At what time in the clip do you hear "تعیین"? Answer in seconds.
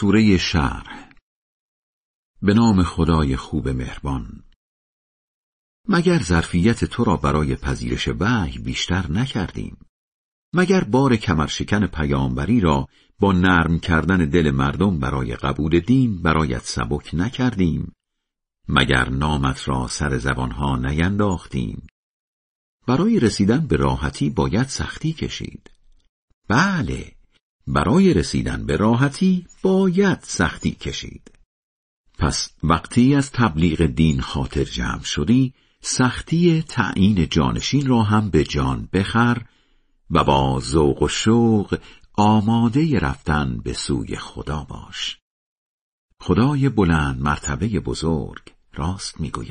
36.62-37.28